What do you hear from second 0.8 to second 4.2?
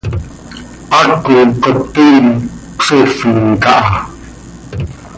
Haaco cop toii cösoofin caha.